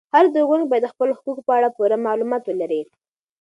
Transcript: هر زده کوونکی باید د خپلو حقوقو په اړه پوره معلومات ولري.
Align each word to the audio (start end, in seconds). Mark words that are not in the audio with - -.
هر 0.13 0.23
زده 0.31 0.41
کوونکی 0.47 0.69
باید 0.71 0.83
د 0.85 0.91
خپلو 0.93 1.11
حقوقو 1.17 1.45
په 1.47 1.51
اړه 1.57 1.73
پوره 1.77 1.97
معلومات 2.07 2.43
ولري. 2.45 2.81